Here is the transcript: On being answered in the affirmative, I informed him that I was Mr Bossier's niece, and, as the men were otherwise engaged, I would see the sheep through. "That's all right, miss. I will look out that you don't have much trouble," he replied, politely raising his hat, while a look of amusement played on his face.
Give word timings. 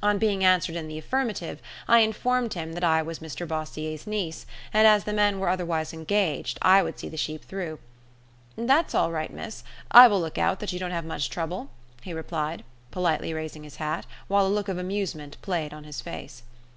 On 0.00 0.16
being 0.16 0.44
answered 0.44 0.76
in 0.76 0.86
the 0.86 0.96
affirmative, 0.96 1.60
I 1.88 1.98
informed 2.02 2.54
him 2.54 2.74
that 2.74 2.84
I 2.84 3.02
was 3.02 3.18
Mr 3.18 3.48
Bossier's 3.48 4.06
niece, 4.06 4.46
and, 4.72 4.86
as 4.86 5.02
the 5.02 5.12
men 5.12 5.40
were 5.40 5.48
otherwise 5.48 5.92
engaged, 5.92 6.56
I 6.62 6.84
would 6.84 7.00
see 7.00 7.08
the 7.08 7.16
sheep 7.16 7.44
through. 7.44 7.80
"That's 8.54 8.94
all 8.94 9.10
right, 9.10 9.32
miss. 9.32 9.64
I 9.90 10.06
will 10.06 10.20
look 10.20 10.38
out 10.38 10.60
that 10.60 10.72
you 10.72 10.78
don't 10.78 10.92
have 10.92 11.04
much 11.04 11.30
trouble," 11.30 11.68
he 12.00 12.12
replied, 12.12 12.62
politely 12.92 13.34
raising 13.34 13.64
his 13.64 13.78
hat, 13.82 14.06
while 14.28 14.46
a 14.46 14.46
look 14.46 14.68
of 14.68 14.78
amusement 14.78 15.36
played 15.42 15.74
on 15.74 15.82
his 15.82 16.00
face. 16.00 16.44